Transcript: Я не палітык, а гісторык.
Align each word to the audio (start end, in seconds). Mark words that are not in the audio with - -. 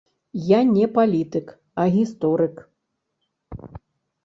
Я 0.57 0.61
не 0.69 0.87
палітык, 0.95 1.51
а 1.83 1.85
гісторык. 1.97 2.55